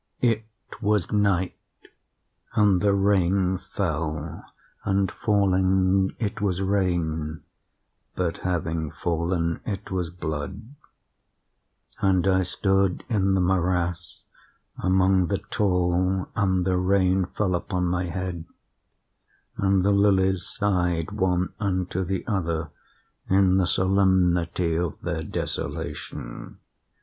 [0.23, 0.41] "It
[0.81, 1.55] was night,
[2.55, 4.43] and the rain fell;
[4.83, 7.43] and falling, it was rain,
[8.15, 10.63] but, having fallen, it was blood.
[11.99, 14.21] And I stood in the morass
[14.81, 22.03] among the tall and the rain fell upon my head—and the lilies sighed one unto
[22.03, 22.71] the other
[23.29, 26.57] in the solemnity of their desolation.